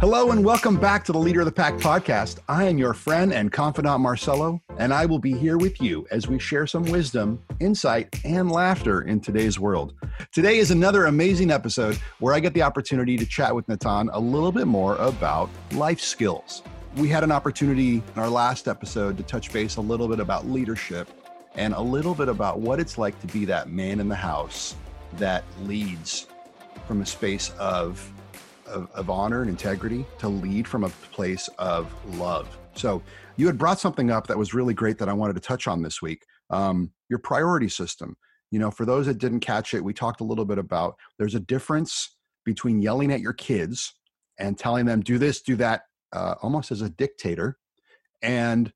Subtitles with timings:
[0.00, 2.38] Hello and welcome back to the Leader of the Pack podcast.
[2.48, 6.26] I am your friend and confidant Marcelo, and I will be here with you as
[6.26, 9.94] we share some wisdom, insight, and laughter in today's world.
[10.32, 14.18] Today is another amazing episode where I get the opportunity to chat with Natan a
[14.18, 16.62] little bit more about life skills.
[16.96, 20.46] We had an opportunity in our last episode to touch base a little bit about
[20.48, 21.08] leadership
[21.54, 24.74] and a little bit about what it's like to be that man in the house
[25.14, 26.26] that leads
[26.86, 28.12] from a space of
[28.66, 32.56] of, of honor and integrity to lead from a place of love.
[32.74, 33.02] So
[33.36, 35.82] you had brought something up that was really great that I wanted to touch on
[35.82, 36.24] this week.
[36.50, 38.16] Um, your priority system.
[38.50, 41.34] You know, for those that didn't catch it, we talked a little bit about there's
[41.34, 43.92] a difference between yelling at your kids
[44.38, 47.58] and telling them do this, do that, uh, almost as a dictator,
[48.22, 48.72] and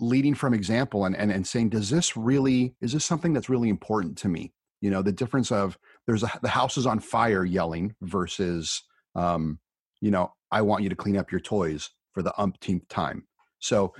[0.00, 3.68] leading from example and, and and saying, does this really is this something that's really
[3.68, 4.52] important to me?
[4.80, 8.82] You know, the difference of there's a, the house is on fire yelling versus
[9.14, 9.58] um,
[10.00, 13.24] you know i want you to clean up your toys for the umpteenth time.
[13.60, 13.94] So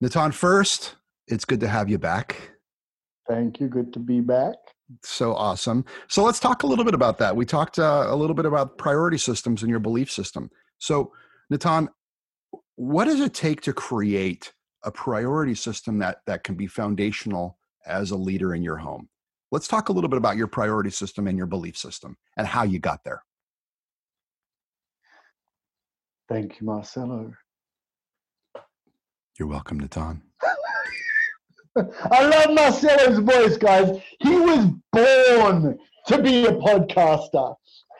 [0.00, 2.50] natan first it's good to have you back.
[3.28, 4.56] Thank you good to be back.
[5.02, 5.86] So awesome.
[6.08, 7.34] So let's talk a little bit about that.
[7.34, 10.50] We talked uh, a little bit about priority systems and your belief system.
[10.78, 11.12] So
[11.50, 11.88] natan
[12.76, 18.10] what does it take to create a priority system that that can be foundational as
[18.10, 19.08] a leader in your home
[19.54, 22.64] Let's talk a little bit about your priority system and your belief system and how
[22.64, 23.22] you got there.
[26.28, 27.32] Thank you, Marcelo.
[29.38, 30.22] You're welcome, Natan.
[31.76, 34.02] I love Marcelo's voice, guys.
[34.18, 37.54] He was born to be a podcaster.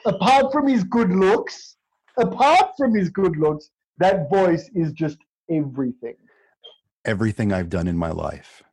[0.06, 1.76] Apart from his good looks,
[2.18, 6.16] apart from his good looks, that voice is just everything.
[7.04, 8.64] Everything I've done in my life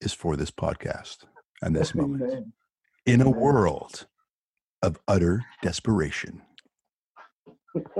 [0.00, 1.18] is for this podcast
[1.64, 2.52] and this moment.
[3.06, 4.06] In a world
[4.82, 6.42] of utter desperation.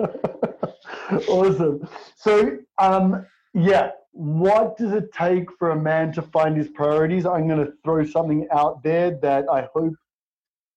[1.29, 1.87] awesome.
[2.17, 7.27] So, um, yeah, what does it take for a man to find his priorities?
[7.27, 9.95] I'm going to throw something out there that I hope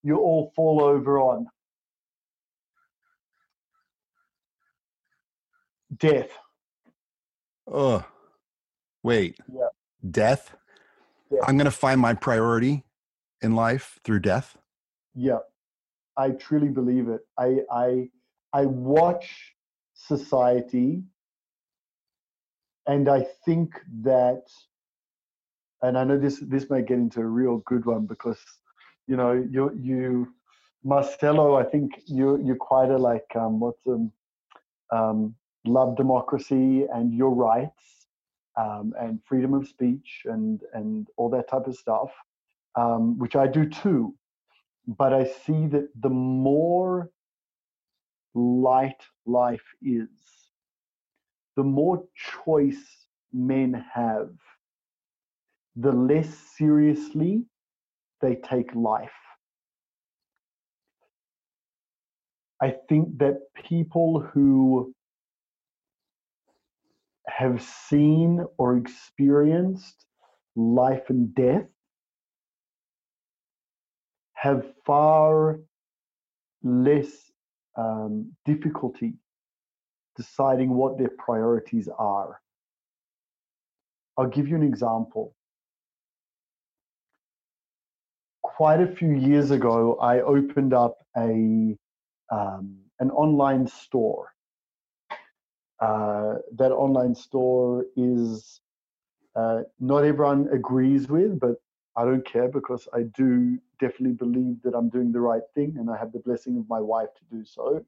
[0.03, 1.47] you all fall over on.
[5.95, 6.29] Death.
[7.65, 8.03] Oh,
[9.03, 9.37] wait.
[9.53, 9.67] Yeah.
[10.09, 10.55] Death?
[11.29, 11.39] Yeah.
[11.45, 12.83] I'm going to find my priority
[13.41, 14.57] in life through death.
[15.13, 15.39] Yeah,
[16.15, 17.21] I truly believe it.
[17.38, 18.09] I I
[18.53, 19.53] I watch
[19.93, 21.03] society,
[22.85, 23.73] and I think
[24.03, 24.43] that,
[25.81, 28.39] and I know this this may get into a real good one because,
[29.07, 30.33] you know, you you,
[30.83, 34.11] Marcelo, I think you you're quite a like um what's um,
[34.91, 37.96] um love democracy and your rights
[38.57, 42.12] um, and freedom of speech and and all that type of stuff,
[42.75, 44.16] um, which I do too.
[44.88, 47.09] But I see that the more
[48.35, 50.09] light life is,
[51.57, 52.03] the more
[52.45, 54.29] choice men have,
[55.75, 57.44] the less seriously
[58.22, 59.12] they take life.
[62.62, 64.94] I think that people who
[67.27, 70.05] have seen or experienced
[70.55, 71.67] life and death
[74.33, 75.59] have far
[76.63, 77.07] less
[77.75, 79.13] um, difficulty
[80.15, 82.39] deciding what their priorities are.
[84.17, 85.35] I'll give you an example.
[88.41, 91.77] Quite a few years ago, I opened up a
[92.31, 94.33] um, an online store
[95.79, 98.61] uh, that online store is
[99.35, 101.55] uh, not everyone agrees with, but
[101.95, 105.89] I don't care because I do definitely believe that I'm doing the right thing and
[105.89, 107.85] I have the blessing of my wife to do so.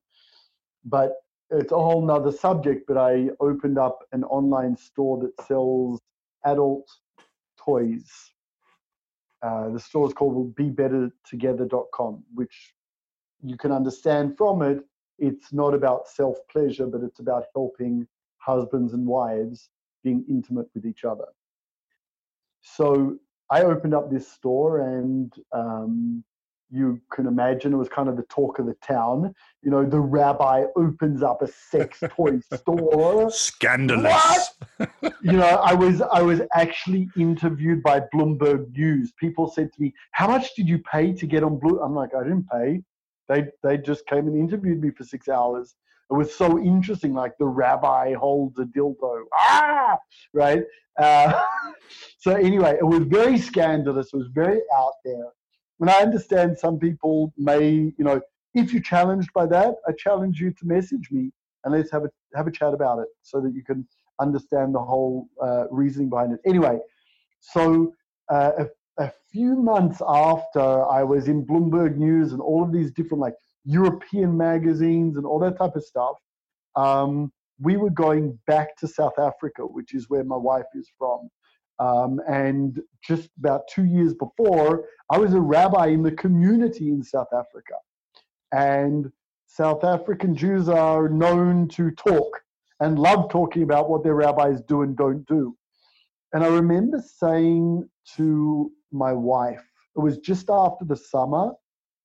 [0.85, 1.13] But
[1.49, 2.85] it's a whole nother subject.
[2.87, 5.99] But I opened up an online store that sells
[6.45, 6.87] adult
[7.57, 8.31] toys.
[9.41, 12.73] Uh, the store is called BeBetterTogether.com, which
[13.41, 14.83] you can understand from it
[15.19, 18.07] it's not about self pleasure, but it's about helping
[18.37, 19.69] husbands and wives
[20.03, 21.27] being intimate with each other.
[22.61, 23.17] So
[23.49, 26.23] I opened up this store, and um,
[26.71, 29.33] you can imagine it was kind of the talk of the town.
[29.63, 33.31] You know, the rabbi opens up a sex toy store.
[33.31, 34.51] Scandalous.
[35.21, 39.11] you know, I was I was actually interviewed by Bloomberg News.
[39.19, 42.13] People said to me, "How much did you pay to get on Blue?" I'm like,
[42.13, 42.81] "I didn't pay.
[43.29, 45.75] They they just came and interviewed me for six hours.
[46.11, 47.13] It was so interesting.
[47.13, 49.97] Like the rabbi holds a dildo, ah,
[50.33, 50.63] right.
[50.97, 51.45] Uh,
[52.17, 54.07] so anyway, it was very scandalous.
[54.11, 55.27] It was very out there.
[55.79, 58.19] And I understand some people may, you know,
[58.53, 61.31] if you're challenged by that, I challenge you to message me
[61.63, 63.87] and let's have a have a chat about it so that you can
[64.19, 66.39] understand the whole uh, reasoning behind it.
[66.45, 66.79] Anyway,
[67.39, 67.93] so
[68.29, 68.51] uh,
[68.99, 73.35] a, few months after I was in Bloomberg News and all of these different like
[73.63, 76.17] European magazines and all that type of stuff,
[76.75, 77.31] um,
[77.61, 81.29] we were going back to South Africa, which is where my wife is from.
[81.79, 87.03] Um, and just about two years before, I was a rabbi in the community in
[87.03, 87.75] South Africa.
[88.51, 89.11] And
[89.45, 92.41] South African Jews are known to talk
[92.79, 95.55] and love talking about what their rabbis do and don't do.
[96.33, 99.63] And I remember saying to my wife,
[99.95, 101.51] it was just after the summer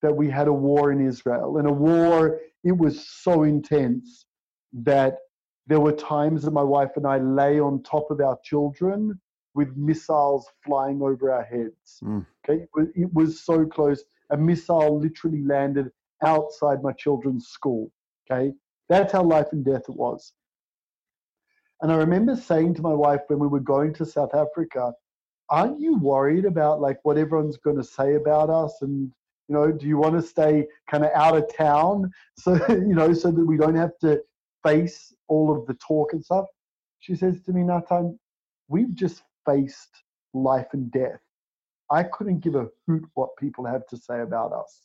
[0.03, 1.59] that we had a war in Israel.
[1.59, 4.27] And a war, it was so intense
[4.73, 5.19] that
[5.67, 9.19] there were times that my wife and I lay on top of our children
[9.55, 12.01] with missiles flying over our heads.
[12.03, 12.27] Mm.
[12.45, 14.05] Okay, it was, it was so close.
[14.31, 15.91] A missile literally landed
[16.23, 17.91] outside my children's school.
[18.31, 18.53] Okay,
[18.89, 20.33] that's how life and death it was.
[21.81, 24.93] And I remember saying to my wife when we were going to South Africa,
[25.51, 28.79] aren't you worried about like what everyone's going to say about us?
[28.83, 29.11] And
[29.49, 33.13] you know do you want to stay kind of out of town so you know
[33.13, 34.21] so that we don't have to
[34.63, 36.47] face all of the talk and stuff?
[37.01, 38.19] She says to me natan
[38.69, 39.91] we've just faced
[40.33, 41.21] life and death.
[41.91, 44.81] I couldn't give a hoot what people have to say about us.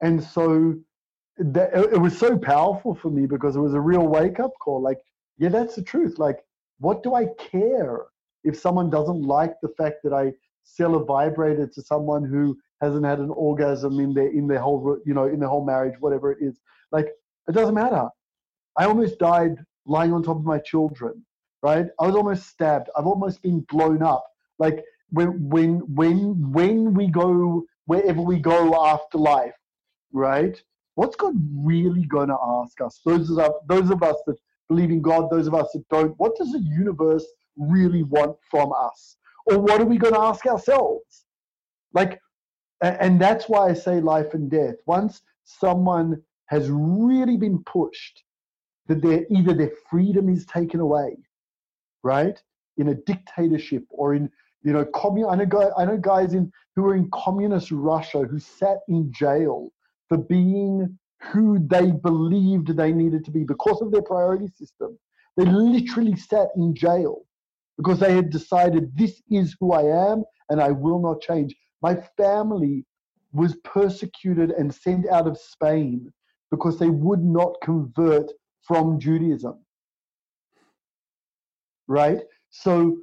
[0.00, 0.76] And so
[1.38, 4.80] that, it was so powerful for me because it was a real wake up call
[4.80, 4.98] like
[5.38, 6.18] yeah, that's the truth.
[6.18, 6.44] Like,
[6.78, 8.00] what do I care
[8.46, 10.32] if someone doesn't like the fact that I
[10.64, 14.98] sell a vibrator to someone who hasn't had an orgasm in their in their whole
[15.04, 16.60] you know in their whole marriage, whatever it is.
[16.92, 17.08] Like,
[17.48, 18.08] it doesn't matter.
[18.78, 19.56] I almost died
[19.86, 21.24] lying on top of my children.
[21.62, 21.86] Right?
[22.00, 22.90] I was almost stabbed.
[22.96, 24.24] I've almost been blown up.
[24.58, 29.54] Like when when when when we go wherever we go after life,
[30.12, 30.60] right?
[30.94, 33.00] What's God really going to ask us?
[33.04, 34.36] Those of those of us that
[34.68, 38.72] believe in God, those of us that don't, what does the universe really want from
[38.72, 39.16] us?
[39.46, 41.24] Or what are we going to ask ourselves?
[41.92, 42.20] Like,
[42.82, 44.74] and that's why I say life and death.
[44.86, 48.22] Once someone has really been pushed,
[48.88, 51.16] that they either their freedom is taken away,
[52.02, 52.40] right,
[52.76, 54.30] in a dictatorship or in
[54.62, 55.26] you know commun.
[55.28, 59.72] I know I know guys in who are in communist Russia who sat in jail
[60.08, 60.98] for being
[61.32, 64.98] who they believed they needed to be because of their priority system.
[65.36, 67.25] They literally sat in jail
[67.76, 71.54] because they had decided this is who I am and I will not change.
[71.82, 72.84] My family
[73.32, 76.12] was persecuted and sent out of Spain
[76.50, 78.30] because they would not convert
[78.62, 79.58] from Judaism.
[81.86, 82.20] Right?
[82.50, 82.98] So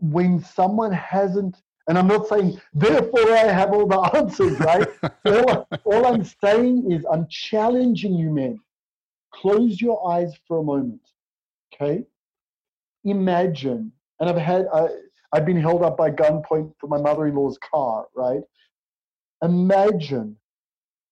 [0.00, 4.88] when someone hasn't and I'm not saying, therefore, I have all the answers, right?
[5.26, 8.60] all, all I'm saying is, I'm challenging you, men.
[9.32, 11.00] Close your eyes for a moment,
[11.74, 12.04] okay?
[13.04, 14.88] Imagine, and I've had, I,
[15.32, 18.42] I've been held up by gunpoint for my mother in law's car, right?
[19.42, 20.36] Imagine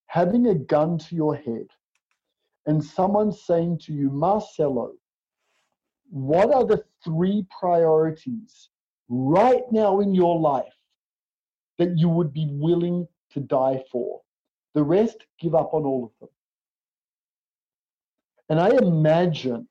[0.07, 1.67] having a gun to your head
[2.67, 4.93] and someone saying to you, Marcelo,
[6.11, 8.69] what are the three priorities
[9.09, 10.73] right now in your life
[11.79, 14.21] that you would be willing to die for.
[14.75, 16.29] The rest, give up on all of them.
[18.51, 19.67] And I imagine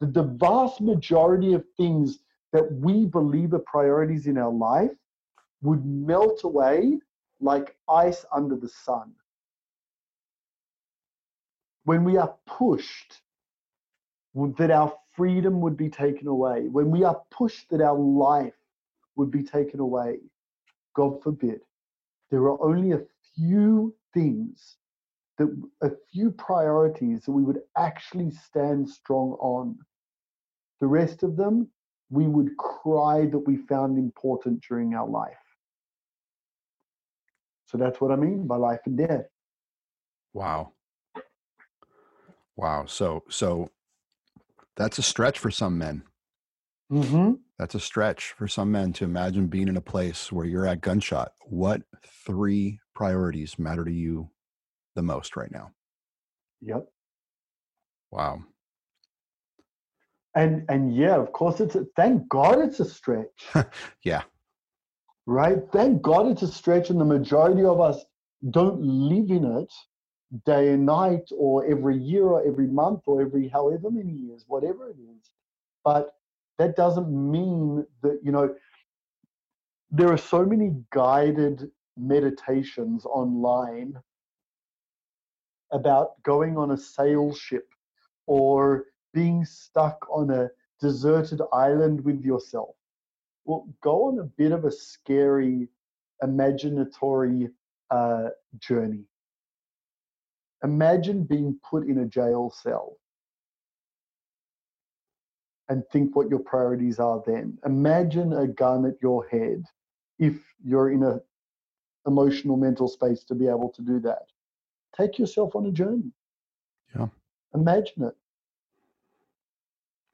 [0.00, 2.18] that the vast majority of things
[2.52, 4.90] that we believe are priorities in our life
[5.62, 6.98] would melt away
[7.40, 9.12] like ice under the sun.
[11.84, 13.20] When we are pushed
[14.56, 18.54] that our freedom would be taken away, when we are pushed that our life
[19.16, 20.18] would be taken away,
[20.94, 21.60] God forbid,
[22.30, 23.02] there are only a
[23.34, 24.76] few things
[25.38, 25.48] that
[25.82, 29.76] a few priorities that we would actually stand strong on.
[30.80, 31.68] The rest of them,
[32.10, 35.34] we would cry that we found important during our life.
[37.66, 39.26] So that's what I mean by life and death.
[40.32, 40.72] Wow.
[42.56, 42.84] Wow.
[42.86, 43.70] So so
[44.76, 46.02] that's a stretch for some men.
[46.92, 47.32] Mm-hmm.
[47.58, 50.80] That's a stretch for some men to imagine being in a place where you're at
[50.80, 51.32] gunshot.
[51.46, 54.30] What three priorities matter to you
[54.94, 55.70] the most right now?
[56.62, 56.86] Yep.
[58.10, 58.44] Wow.
[60.34, 63.46] And and yeah, of course it's a, thank God it's a stretch.
[64.02, 64.22] yeah.
[65.26, 65.58] Right?
[65.72, 68.04] Thank God it's a stretch and the majority of us
[68.50, 69.72] don't live in it
[70.44, 74.88] day and night or every year or every month or every however many years, whatever
[74.88, 75.30] it is.
[75.84, 76.14] But
[76.58, 78.54] that doesn't mean that, you know,
[79.90, 83.94] there are so many guided meditations online
[85.72, 87.68] about going on a sail ship
[88.26, 90.48] or being stuck on a
[90.80, 92.74] deserted island with yourself.
[93.44, 95.68] Well, go on a bit of a scary,
[96.22, 97.50] imaginatory
[97.90, 98.28] uh,
[98.58, 99.04] journey.
[100.62, 102.96] Imagine being put in a jail cell
[105.68, 107.58] and think what your priorities are then.
[107.64, 109.64] Imagine a gun at your head
[110.18, 111.20] if you're in a
[112.06, 114.26] emotional mental space to be able to do that.
[114.96, 116.12] Take yourself on a journey.
[116.96, 117.08] Yeah.
[117.54, 118.14] Imagine it.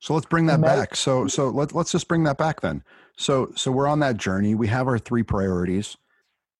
[0.00, 0.80] So let's bring that Imagine.
[0.80, 0.96] back.
[0.96, 2.82] So so let, let's just bring that back then.
[3.16, 4.54] So so we're on that journey.
[4.54, 5.96] We have our three priorities.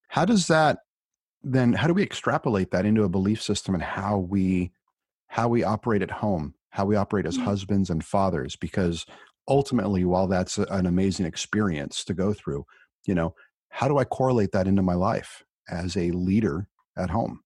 [0.09, 0.79] How does that
[1.43, 4.71] then how do we extrapolate that into a belief system and how we
[5.27, 7.45] how we operate at home, how we operate as mm-hmm.
[7.45, 9.05] husbands and fathers because
[9.47, 12.63] ultimately while that's an amazing experience to go through,
[13.07, 13.33] you know,
[13.69, 17.39] how do I correlate that into my life as a leader at home?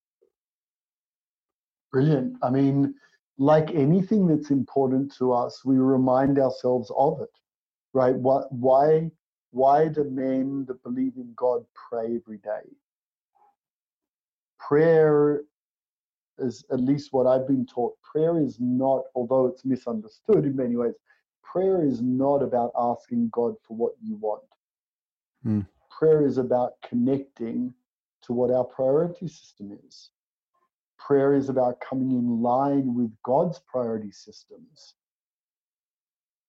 [1.96, 2.38] Brilliant.
[2.44, 2.96] I mean,
[3.38, 7.32] like anything that's important to us, we remind ourselves of it,
[7.94, 8.16] right?
[8.16, 9.12] What, why,
[9.52, 12.68] why do men that believe in God pray every day?
[14.60, 15.44] Prayer
[16.38, 20.76] is, at least what I've been taught, prayer is not, although it's misunderstood in many
[20.76, 20.96] ways,
[21.44, 24.44] prayer is not about asking God for what you want.
[25.44, 25.62] Hmm
[25.98, 27.74] prayer is about connecting
[28.22, 30.10] to what our priority system is.
[30.98, 34.96] Prayer is about coming in line with God's priority systems.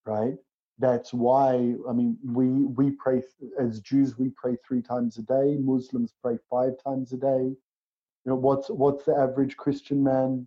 [0.04, 0.34] Right?
[0.78, 3.22] That's why, I mean, we we pray
[3.58, 5.56] as Jews, we pray three times a day.
[5.58, 7.42] Muslims pray five times a day.
[7.46, 10.46] You know, what's what's the average Christian man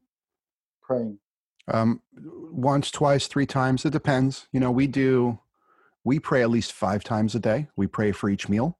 [0.81, 1.17] praying?
[1.67, 2.01] Um,
[2.51, 3.85] once, twice, three times.
[3.85, 4.47] It depends.
[4.51, 5.39] You know, we do
[6.03, 7.67] we pray at least five times a day.
[7.75, 8.77] We pray for each meal.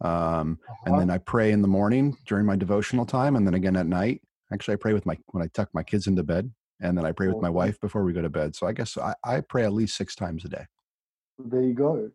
[0.00, 0.74] Um, uh-huh.
[0.86, 3.86] And then I pray in the morning during my devotional time, and then again at
[3.86, 4.22] night.
[4.52, 6.50] Actually, I pray with my when I tuck my kids into bed,
[6.80, 8.56] and then I pray with my wife before we go to bed.
[8.56, 10.66] So I guess I, I pray at least six times a day.
[11.38, 11.94] There you go.
[11.94, 12.10] Right?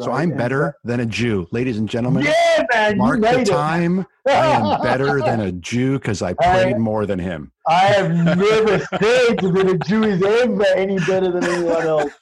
[0.00, 2.24] So I'm better than a Jew, ladies and gentlemen.
[2.24, 4.04] Yeah, man, mark the time.
[4.26, 7.52] I am better than a Jew because I prayed I, more than him.
[7.68, 12.12] I have never said that a Jew is ever any better than anyone else.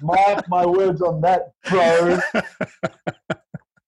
[0.00, 2.20] Mark my words on that, bro.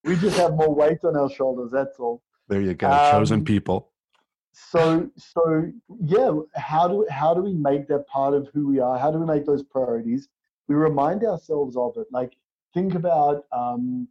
[0.05, 1.71] we just have more weight on our shoulders.
[1.73, 2.21] That's all.
[2.49, 3.93] There you go, um, chosen people.
[4.55, 8.97] So, so yeah, how do how do we make that part of who we are?
[8.97, 10.29] How do we make those priorities?
[10.69, 12.07] We remind ourselves of it.
[12.13, 12.35] Like,
[12.73, 14.07] think about um,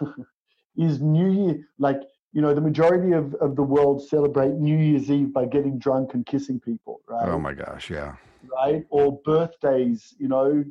[0.76, 2.00] is New Year like
[2.32, 6.14] you know the majority of, of the world celebrate New Year's Eve by getting drunk
[6.14, 7.28] and kissing people, right?
[7.28, 8.14] Oh my gosh, yeah.
[8.54, 10.64] Right, or birthdays, you know,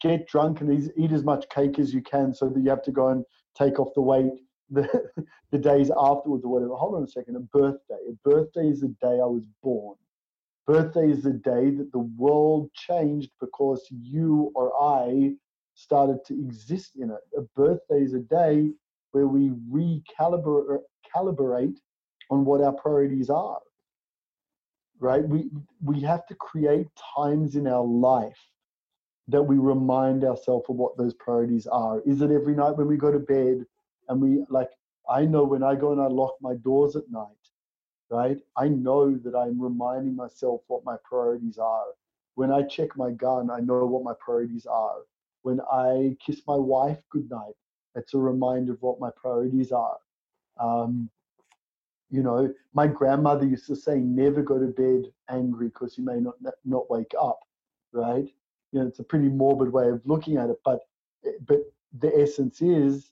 [0.00, 2.92] get drunk and eat as much cake as you can so that you have to
[2.92, 3.24] go and
[3.56, 4.32] take off the weight
[4.70, 5.10] the,
[5.50, 6.74] the days afterwards or whatever.
[6.74, 7.36] Hold on a second.
[7.36, 7.98] A birthday.
[8.08, 9.96] A birthday is the day I was born.
[10.66, 15.34] Birthday is the day that the world changed because you or I
[15.74, 17.20] started to exist in it.
[17.36, 18.70] A birthday is a day
[19.12, 20.80] where we recalibrate
[21.14, 21.76] calibrate
[22.30, 23.60] on what our priorities are.
[24.98, 25.26] Right?
[25.26, 25.50] We
[25.84, 28.38] we have to create times in our life
[29.28, 32.00] that we remind ourselves of what those priorities are.
[32.06, 33.64] Is it every night when we go to bed
[34.08, 34.70] and we like
[35.08, 37.44] I know when I go and I lock my doors at night,
[38.10, 38.38] right?
[38.56, 41.86] I know that I'm reminding myself what my priorities are.
[42.34, 44.98] When I check my gun, I know what my priorities are.
[45.42, 47.54] When I kiss my wife goodnight,
[47.94, 49.98] it's a reminder of what my priorities are.
[50.58, 51.08] Um,
[52.10, 56.20] you know, my grandmother used to say, never go to bed angry because you may
[56.20, 56.34] not
[56.64, 57.40] not wake up,
[57.92, 58.28] right?
[58.72, 60.80] you know, it's a pretty morbid way of looking at it, but
[61.46, 61.60] but
[61.98, 63.10] the essence is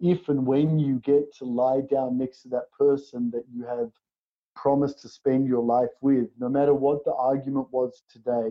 [0.00, 3.90] if and when you get to lie down next to that person that you have
[4.56, 8.50] promised to spend your life with, no matter what the argument was today,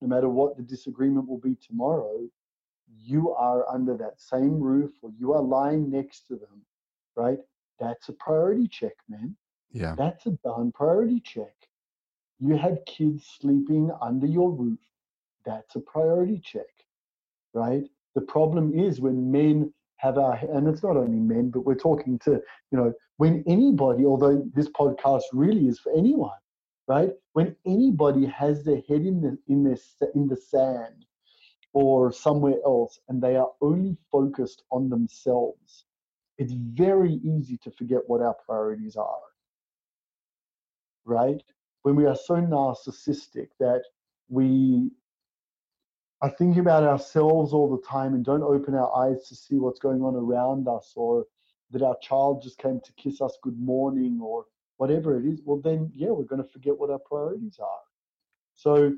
[0.00, 2.20] no matter what the disagreement will be tomorrow,
[3.04, 6.64] you are under that same roof or you are lying next to them,
[7.16, 7.38] right?
[7.78, 9.36] That's a priority check, man.
[9.72, 9.94] Yeah.
[9.96, 11.54] That's a done priority check.
[12.38, 14.78] You have kids sleeping under your roof
[15.44, 16.68] that's a priority check,
[17.54, 17.84] right?
[18.14, 22.18] The problem is when men have our, and it's not only men, but we're talking
[22.20, 22.32] to,
[22.70, 26.38] you know, when anybody, although this podcast really is for anyone,
[26.88, 27.10] right?
[27.34, 29.78] When anybody has their head in the in their
[30.14, 31.04] in the sand
[31.72, 35.84] or somewhere else, and they are only focused on themselves,
[36.38, 39.20] it's very easy to forget what our priorities are,
[41.04, 41.42] right?
[41.82, 43.82] When we are so narcissistic that
[44.28, 44.90] we
[46.22, 49.78] are thinking about ourselves all the time and don't open our eyes to see what's
[49.78, 51.24] going on around us or
[51.70, 54.44] that our child just came to kiss us good morning or
[54.76, 57.80] whatever it is, well, then, yeah, we're going to forget what our priorities are.
[58.54, 58.94] So,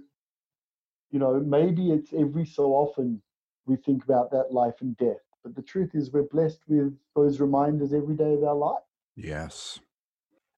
[1.10, 3.20] you know, maybe it's every so often
[3.66, 5.22] we think about that life and death.
[5.42, 8.82] But the truth is, we're blessed with those reminders every day of our life.
[9.16, 9.80] Yes.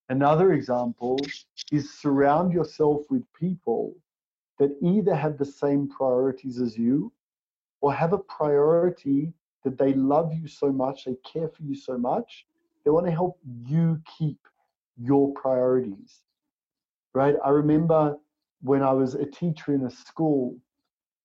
[0.09, 1.19] Another example
[1.73, 3.95] is surround yourself with people
[4.59, 7.13] that either have the same priorities as you
[7.81, 9.33] or have a priority
[9.65, 12.47] that they love you so much, they care for you so much,
[12.85, 14.39] they want to help you keep
[14.97, 16.21] your priorities.
[17.15, 17.37] Right?
[17.45, 18.17] I remember
[18.63, 20.57] when I was a teacher in a school,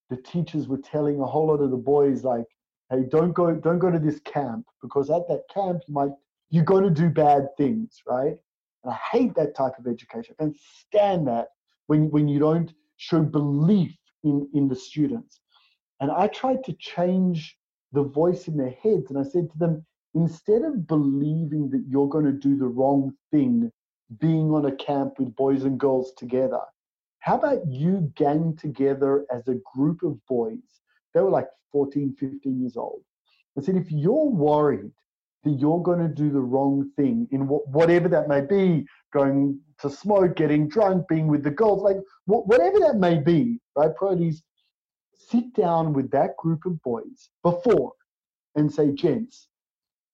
[0.09, 2.45] the teachers were telling a whole lot of the boys like,
[2.89, 6.11] hey, don't go, don't go to this camp because at that camp you might
[6.49, 8.35] you're going to do bad things, right?
[8.83, 10.35] And I hate that type of education.
[10.39, 11.49] I can't stand that
[11.87, 15.41] when when you don't show belief in in the students.
[16.01, 17.57] And I tried to change
[17.91, 22.07] the voice in their heads, and I said to them, instead of believing that you're
[22.07, 23.71] going to do the wrong thing,
[24.19, 26.61] being on a camp with boys and girls together,
[27.19, 30.81] how about you gang together as a group of boys?
[31.13, 33.01] They were like 14, 15 years old.
[33.57, 34.91] I said, if you're worried
[35.43, 39.89] that you're going to do the wrong thing in whatever that may be, going to
[39.89, 43.95] smoke, getting drunk, being with the girls, like whatever that may be, right?
[43.95, 44.43] Priorities.
[45.13, 47.93] Sit down with that group of boys before
[48.55, 49.47] and say, gents,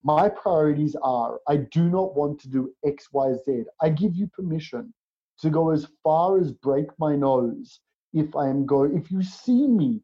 [0.03, 3.63] my priorities are I do not want to do X, Y, Z.
[3.81, 4.93] I give you permission
[5.39, 7.79] to go as far as break my nose
[8.13, 10.01] if I am going, if you see me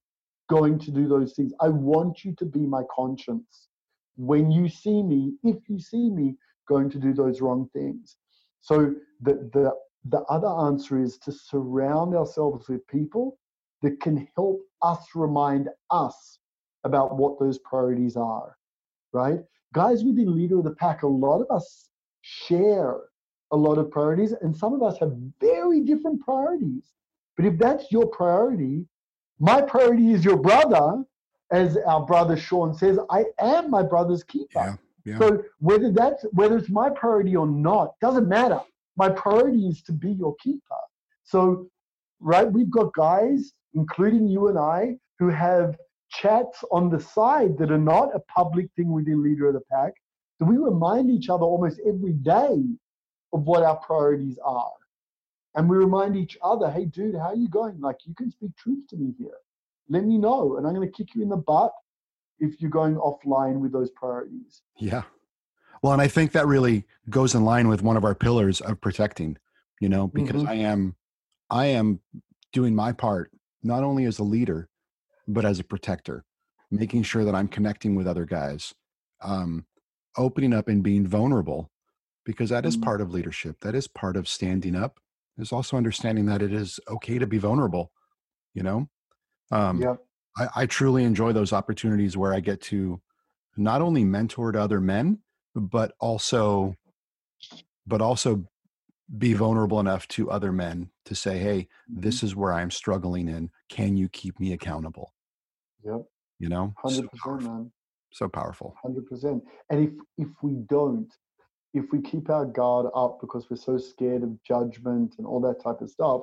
[0.49, 3.67] going to do those things, I want you to be my conscience
[4.15, 6.35] when you see me, if you see me
[6.67, 8.17] going to do those wrong things.
[8.61, 9.73] So the the
[10.05, 13.37] the other answer is to surround ourselves with people
[13.81, 16.39] that can help us remind us
[16.83, 18.57] about what those priorities are.
[19.13, 19.39] Right?
[19.73, 21.89] Guys within leader of the pack, a lot of us
[22.21, 23.01] share
[23.51, 26.93] a lot of priorities, and some of us have very different priorities.
[27.35, 28.85] But if that's your priority,
[29.39, 31.03] my priority is your brother,
[31.51, 34.47] as our brother Sean says, I am my brother's keeper.
[34.55, 35.19] Yeah, yeah.
[35.19, 38.61] So whether that's whether it's my priority or not doesn't matter.
[38.97, 40.81] My priority is to be your keeper.
[41.23, 41.67] So,
[42.19, 45.77] right, we've got guys, including you and I, who have
[46.09, 49.93] chats on the side that are not a public thing within Leader of the Pack.
[50.37, 52.63] So we remind each other almost every day
[53.33, 54.73] of what our priorities are.
[55.55, 57.79] And we remind each other, hey, dude, how are you going?
[57.79, 59.37] Like, you can speak truth to me here
[59.89, 61.71] let me know and I'm going to kick you in the butt
[62.39, 64.61] if you're going offline with those priorities.
[64.77, 65.03] Yeah.
[65.81, 68.79] Well, and I think that really goes in line with one of our pillars of
[68.81, 69.37] protecting,
[69.79, 70.51] you know, because mm-hmm.
[70.51, 70.95] I am
[71.49, 71.99] I am
[72.53, 73.31] doing my part
[73.63, 74.69] not only as a leader
[75.27, 76.25] but as a protector,
[76.71, 78.73] making sure that I'm connecting with other guys,
[79.21, 79.65] um,
[80.17, 81.71] opening up and being vulnerable
[82.25, 82.83] because that is mm-hmm.
[82.83, 83.57] part of leadership.
[83.61, 84.99] That is part of standing up.
[85.37, 87.91] There's also understanding that it is okay to be vulnerable,
[88.53, 88.89] you know?
[89.51, 89.97] Um, yep.
[90.37, 93.01] I, I truly enjoy those opportunities where I get to
[93.57, 95.19] not only mentor to other men,
[95.55, 96.75] but also,
[97.85, 98.45] but also
[99.17, 102.25] be vulnerable enough to other men to say, "Hey, this mm-hmm.
[102.27, 103.49] is where I'm struggling in.
[103.69, 105.13] Can you keep me accountable?"
[105.83, 106.03] Yep.
[106.39, 107.71] You know, hundred so percent, man.
[108.13, 108.75] So powerful.
[108.81, 109.43] Hundred percent.
[109.69, 111.11] And if if we don't,
[111.73, 115.61] if we keep our guard up because we're so scared of judgment and all that
[115.61, 116.21] type of stuff,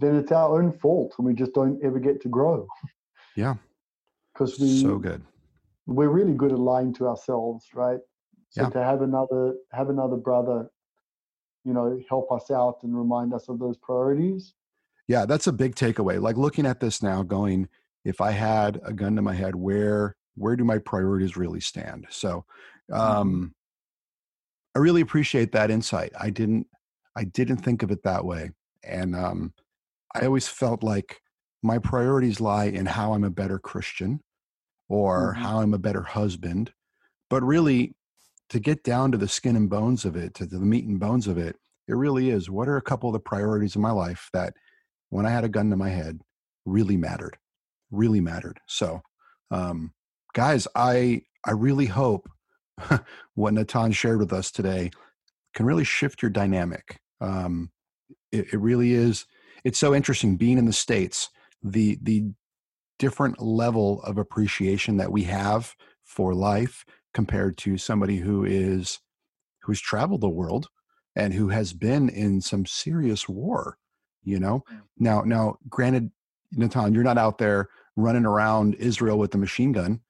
[0.00, 2.66] then it's our own fault and we just don't ever get to grow.
[3.36, 3.54] Yeah.
[4.32, 5.22] Because we so good.
[5.86, 7.98] We're really good at lying to ourselves, right?
[8.50, 8.70] So yeah.
[8.70, 10.70] to have another have another brother,
[11.64, 14.54] you know, help us out and remind us of those priorities.
[15.06, 16.20] Yeah, that's a big takeaway.
[16.20, 17.68] Like looking at this now, going,
[18.04, 22.06] if I had a gun to my head, where where do my priorities really stand?
[22.10, 22.44] So
[22.92, 23.46] um mm-hmm.
[24.74, 26.12] I really appreciate that insight.
[26.18, 26.66] I didn't
[27.16, 28.50] I didn't think of it that way.
[28.84, 29.52] And um
[30.14, 31.20] I always felt like
[31.62, 34.20] my priorities lie in how I'm a better Christian
[34.88, 35.42] or mm-hmm.
[35.42, 36.72] how I'm a better husband.
[37.30, 37.94] But really,
[38.50, 41.26] to get down to the skin and bones of it, to the meat and bones
[41.26, 44.28] of it, it really is what are a couple of the priorities in my life
[44.32, 44.54] that
[45.10, 46.20] when I had a gun to my head
[46.64, 47.36] really mattered,
[47.90, 48.60] really mattered.
[48.66, 49.02] So,
[49.50, 49.92] um,
[50.34, 52.28] guys, I I really hope
[53.34, 54.90] what Natan shared with us today
[55.54, 57.00] can really shift your dynamic.
[57.20, 57.70] Um,
[58.30, 59.26] it, it really is
[59.64, 61.30] it's so interesting being in the states
[61.62, 62.24] the the
[62.98, 69.00] different level of appreciation that we have for life compared to somebody who is
[69.62, 70.68] who's traveled the world
[71.16, 73.78] and who has been in some serious war
[74.24, 74.62] you know?
[74.70, 74.80] Mm.
[74.98, 76.10] Now now granted
[76.52, 80.00] natan you're not out there running around israel with a machine gun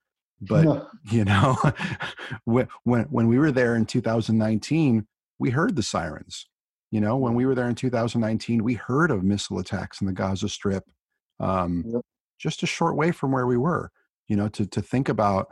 [0.40, 1.56] but you know,
[2.44, 5.06] when, when when we were there in 2019,
[5.38, 6.46] we heard the sirens.
[6.90, 10.12] You know, when we were there in 2019, we heard of missile attacks in the
[10.12, 10.84] Gaza Strip,
[11.38, 12.02] um, yep.
[12.38, 13.90] just a short way from where we were.
[14.26, 15.48] You know, to to think about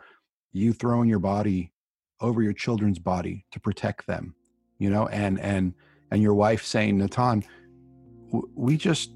[0.53, 1.73] you throwing your body
[2.21, 4.35] over your children's body to protect them.
[4.79, 5.75] You know, and and
[6.11, 7.45] and your wife saying, Natan,
[8.55, 9.11] we just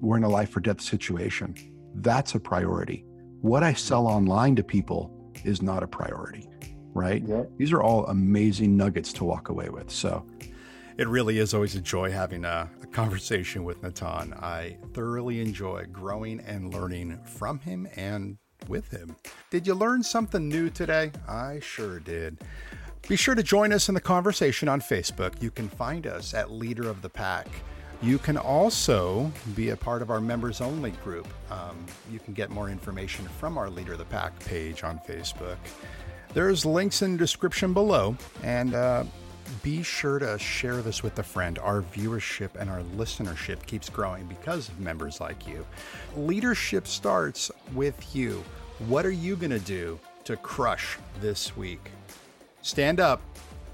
[0.00, 1.54] we're in a life or death situation.
[1.94, 3.04] That's a priority.
[3.40, 6.48] What I sell online to people is not a priority,
[6.94, 7.22] right?
[7.26, 7.50] Yep.
[7.56, 9.90] These are all amazing nuggets to walk away with.
[9.90, 10.26] So
[10.98, 14.34] it really is always a joy having a, a, conversation with Natan.
[14.34, 18.36] I thoroughly enjoy growing and learning from him and
[18.68, 19.16] with him.
[19.50, 21.12] Did you learn something new today?
[21.28, 22.38] I sure did.
[23.08, 25.42] Be sure to join us in the conversation on Facebook.
[25.42, 27.48] You can find us at Leader of the Pack.
[28.00, 31.26] You can also be a part of our members only group.
[31.50, 35.56] Um, you can get more information from our Leader of the Pack page on Facebook.
[36.34, 39.04] There's links in the description below, and uh,
[39.62, 41.58] be sure to share this with a friend.
[41.58, 45.66] Our viewership and our listenership keeps growing because of members like you.
[46.16, 48.42] Leadership starts with you.
[48.86, 51.90] What are you going to do to crush this week?
[52.62, 53.20] Stand up,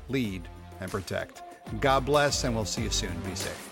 [0.09, 0.49] lead,
[0.81, 1.43] and protect.
[1.81, 3.15] God bless, and we'll see you soon.
[3.21, 3.68] Be safe.